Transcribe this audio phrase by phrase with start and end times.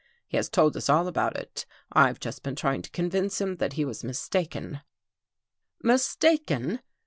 [0.25, 1.67] He has told us all about it.
[1.93, 4.81] I've just been trying to convince him that he was mistaken.""
[5.83, 6.81] Mistaken